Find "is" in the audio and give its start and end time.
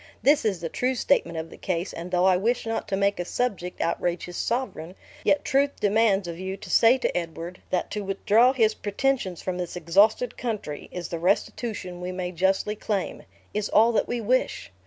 0.45-0.61, 10.91-11.09, 13.53-13.69